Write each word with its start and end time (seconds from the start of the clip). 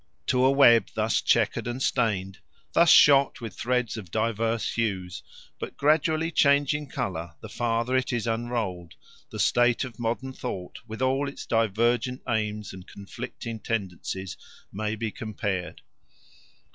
To 0.25 0.43
a 0.45 0.49
web 0.49 0.87
thus 0.95 1.21
chequered 1.21 1.67
and 1.67 1.79
stained, 1.79 2.39
thus 2.73 2.89
shot 2.89 3.39
with 3.39 3.55
threads 3.55 3.97
of 3.97 4.09
diverse 4.09 4.73
hues, 4.73 5.21
but 5.59 5.77
gradually 5.77 6.31
changing 6.31 6.87
colour 6.87 7.35
the 7.41 7.49
farther 7.49 7.95
it 7.95 8.11
is 8.11 8.25
unrolled, 8.25 8.95
the 9.29 9.37
state 9.37 9.83
of 9.83 9.99
modern 9.99 10.33
thought, 10.33 10.79
with 10.87 11.03
all 11.03 11.29
its 11.29 11.45
divergent 11.45 12.23
aims 12.27 12.73
and 12.73 12.87
conflicting 12.87 13.59
tendencies, 13.59 14.37
may 14.73 14.95
be 14.95 15.11
compared. 15.11 15.83